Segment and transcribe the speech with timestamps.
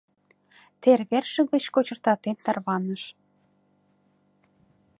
[0.81, 3.03] Тер верже гыч кочыртатен тарваныш.